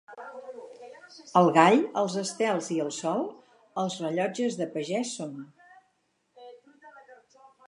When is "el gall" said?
1.41-1.77